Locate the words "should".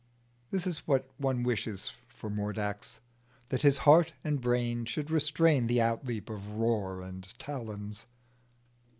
4.83-5.11